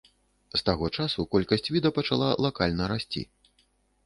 [0.53, 3.25] З таго часу колькасць віда пачала лакальна расці.